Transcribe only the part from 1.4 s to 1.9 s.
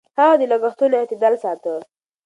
ساته.